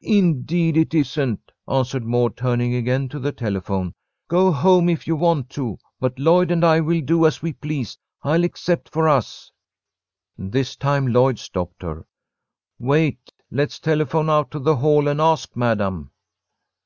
[0.00, 3.92] "Indeed it isn't," answered Maud, turning again to the telephone.
[4.26, 7.98] "Go home if you want to, but Lloyd and I will do as we please.
[8.22, 9.52] I'll accept for us."
[10.38, 12.06] This time Lloyd stopped her.
[12.78, 13.18] "Wait!
[13.50, 16.10] Let's telephone out to the Hall and ask Madam."